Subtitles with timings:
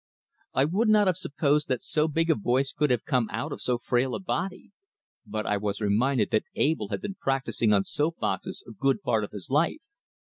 [0.55, 3.61] I would not have supposed that so big a voice could have come out of
[3.61, 4.71] so frail a body;
[5.27, 9.23] but I was reminded that Abell had been practicing on soap boxes a good part
[9.23, 9.77] of his life.